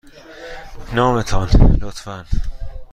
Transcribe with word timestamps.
نام 0.95 1.21
تان، 1.21 1.49
لطفاً. 1.81 2.25